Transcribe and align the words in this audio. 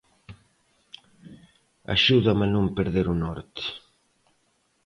Axúdame 1.95 2.45
a 2.49 2.53
non 2.55 2.65
perder 2.77 3.05
o 3.13 3.19
norte. 3.23 3.63